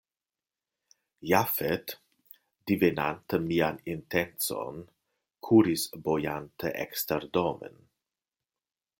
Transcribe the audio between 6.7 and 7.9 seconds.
eksterdomen.